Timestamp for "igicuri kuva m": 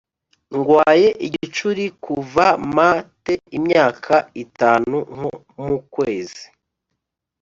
1.27-2.75